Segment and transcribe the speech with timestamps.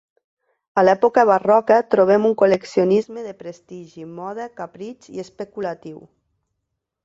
[0.81, 6.05] A l'època barroca trobem un col·leccionisme de prestigi, moda, capritx i especulatiu.